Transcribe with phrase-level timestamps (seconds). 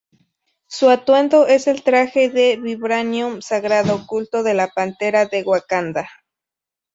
[0.65, 6.09] Su atuendo es el traje de vibranium sagrado Culto de la Pantera de Wakanda.